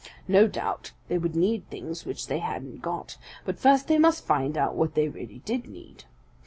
[0.27, 4.57] No doubt they would need things which they hadn't got, but first they must find
[4.57, 6.05] out what they really did need.